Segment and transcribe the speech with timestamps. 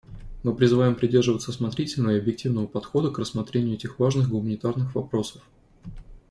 [0.41, 5.43] Мы призываем придерживаться осмотрительного и объективного подхода к рассмотрению этих важных гуманитарных вопросов.